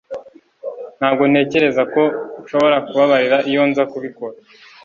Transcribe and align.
ntabwo 0.99 1.23
ntekereza 1.31 1.83
ko 1.93 2.01
nshobora 2.41 2.77
kubabarira 2.87 3.37
iyo 3.49 3.63
nza 3.69 3.83
kubikora 3.91 4.35